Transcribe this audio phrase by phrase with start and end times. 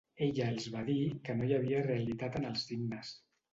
[0.27, 0.95] Ella els va dir
[1.29, 3.15] que no hi ha realitat en els signes.